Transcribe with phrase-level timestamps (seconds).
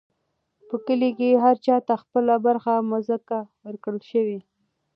[0.67, 4.39] په کلي کې هر چا ته خپله برخه مځکه ورکړل شوه.